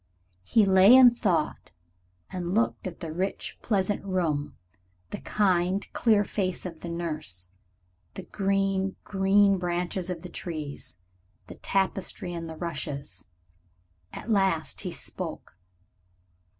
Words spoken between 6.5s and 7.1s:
of the